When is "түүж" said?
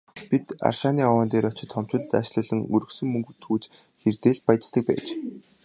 3.43-3.63